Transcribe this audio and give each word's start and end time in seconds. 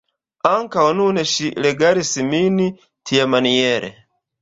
Ankaŭ 0.51 0.85
nun 1.01 1.19
ŝi 1.33 1.51
regalis 1.67 2.17
min 2.35 2.61
tiamaniere. 2.67 3.97